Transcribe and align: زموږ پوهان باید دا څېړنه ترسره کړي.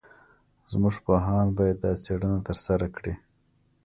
زموږ 0.71 0.95
پوهان 1.05 1.47
باید 1.57 1.77
دا 1.83 1.91
څېړنه 2.03 2.39
ترسره 2.47 2.87
کړي. 2.95 3.13